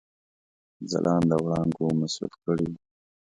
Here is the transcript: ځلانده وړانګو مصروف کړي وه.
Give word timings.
ځلانده 0.91 1.35
وړانګو 1.43 1.85
مصروف 1.99 2.33
کړي 2.43 2.65
وه. 2.71 2.79